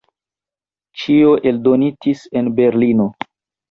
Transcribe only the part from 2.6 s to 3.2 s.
Berlino.